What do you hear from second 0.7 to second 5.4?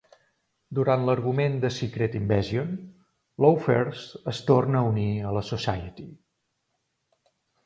Durant l'argument de Secret Invasion, Lawfers es torna a unir a